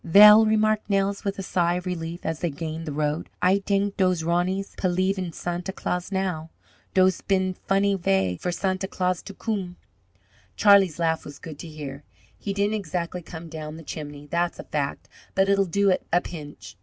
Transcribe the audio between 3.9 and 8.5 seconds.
dose Roneys pelieve en Santa Claus now. Dose peen funny vay fer